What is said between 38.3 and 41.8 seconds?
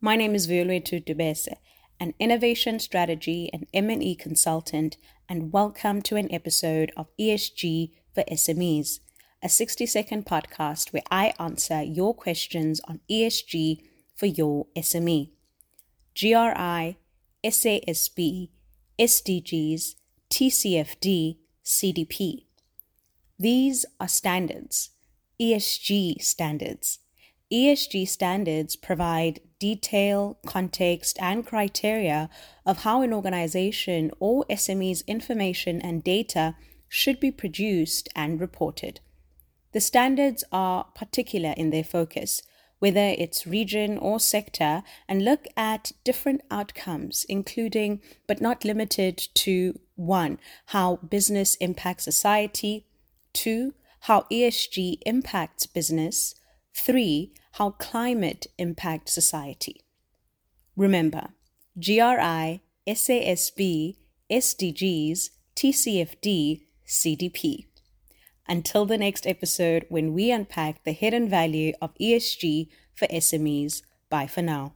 reported. The standards are particular in